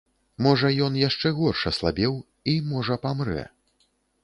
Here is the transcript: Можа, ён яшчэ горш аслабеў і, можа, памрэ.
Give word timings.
Можа, 0.45 0.71
ён 0.85 0.97
яшчэ 1.01 1.33
горш 1.41 1.67
аслабеў 1.71 2.17
і, 2.55 2.59
можа, 2.73 3.01
памрэ. 3.07 3.47